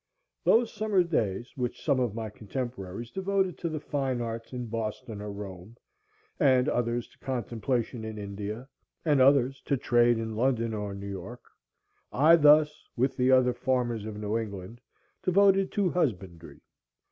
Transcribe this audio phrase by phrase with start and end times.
[0.43, 5.21] Those summer days which some of my contemporaries devoted to the fine arts in Boston
[5.21, 5.77] or Rome,
[6.39, 8.67] and others to contemplation in India,
[9.05, 11.43] and others to trade in London or New York,
[12.11, 14.81] I thus, with the other farmers of New England,
[15.21, 16.61] devoted to husbandry.